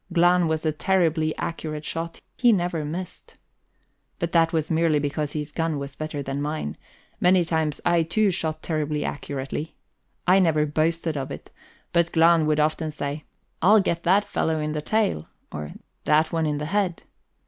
[0.11, 3.37] Glahn was a terribly accurate shot; he never missed.
[4.17, 6.75] But that was merely because his gun was better than mine;
[7.19, 9.75] many times I too shot terribly accurately.
[10.25, 11.51] I never boasted of it,
[11.93, 13.25] but Glahn would often say:
[13.61, 15.73] "I'll get that fellow in the tail," or
[16.05, 17.03] "that one in the head."